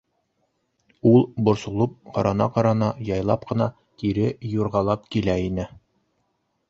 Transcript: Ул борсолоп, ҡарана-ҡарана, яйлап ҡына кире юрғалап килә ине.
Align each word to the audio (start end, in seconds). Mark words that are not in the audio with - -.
Ул 1.09 1.19
борсолоп, 1.49 1.93
ҡарана-ҡарана, 2.15 2.89
яйлап 3.11 3.47
ҡына 3.51 3.69
кире 4.05 4.27
юрғалап 4.55 5.07
килә 5.17 5.37
ине. 5.51 5.69